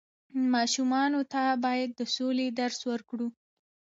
[0.53, 3.27] ماشومانو ته بايد د سولې درس ورکړو.